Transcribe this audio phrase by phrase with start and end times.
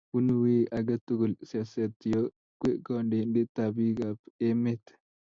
[0.13, 2.21] bunu wiy age tugul siaset yo
[2.59, 4.83] kwee kandoindet bikap emet